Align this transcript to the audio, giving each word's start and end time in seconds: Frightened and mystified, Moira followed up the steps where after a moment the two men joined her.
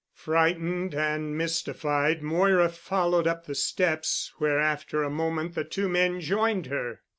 Frightened 0.15 0.95
and 0.95 1.37
mystified, 1.37 2.23
Moira 2.23 2.69
followed 2.69 3.27
up 3.27 3.45
the 3.45 3.53
steps 3.53 4.31
where 4.39 4.57
after 4.59 5.03
a 5.03 5.11
moment 5.11 5.53
the 5.53 5.63
two 5.63 5.87
men 5.87 6.19
joined 6.19 6.65
her. 6.65 7.01